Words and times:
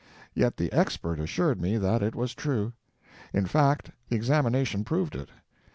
Yet 0.33 0.57
the 0.57 0.71
Expert 0.73 1.19
assured 1.19 1.61
me 1.61 1.77
that 1.77 2.01
it 2.01 2.15
was 2.15 2.33
true; 2.33 2.73
in 3.33 3.45
fact, 3.45 3.91
the 4.09 4.15
examination 4.15 4.83
proved 4.83 5.13
it. 5.15 5.29